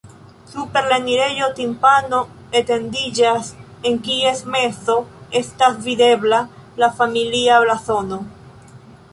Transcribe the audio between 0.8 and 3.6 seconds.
la enirejo timpano etendiĝas,